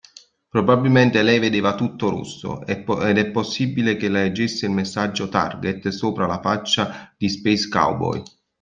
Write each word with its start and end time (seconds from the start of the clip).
Probabilmente 0.49 1.21
lei 1.21 1.37
vedeva 1.37 1.75
tutto 1.75 2.09
rosso, 2.09 2.65
ed 2.65 2.79
è 3.19 3.29
possibile 3.29 3.97
che 3.97 4.09
leggesse 4.09 4.65
il 4.65 4.71
messaggio 4.71 5.29
"target" 5.29 5.89
sopra 5.89 6.25
la 6.25 6.41
faccia 6.41 7.13
di 7.15 7.29
Space 7.29 7.69
Cowboy. 7.69 8.23